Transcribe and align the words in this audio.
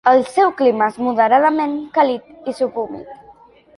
El 0.09 0.21
seu 0.35 0.47
clima 0.61 0.87
és 0.93 0.97
moderadament 1.07 1.77
càlid 1.99 2.51
i 2.53 2.55
subhumit. 2.63 3.13